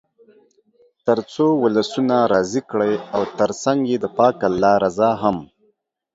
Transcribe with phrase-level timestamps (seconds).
[1.05, 5.37] تر څو ولسونه راضي کړئ او تر څنګ یې د پاک الله رضا هم.